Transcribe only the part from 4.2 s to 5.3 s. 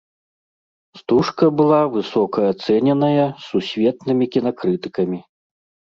кінакрытыкамі.